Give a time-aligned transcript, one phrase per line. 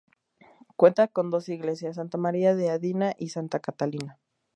[0.77, 4.17] Cuenta con dos iglesias: Santa María da Adina y Santa Catalina.